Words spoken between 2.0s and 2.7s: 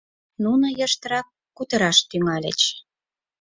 тӱҥальыч.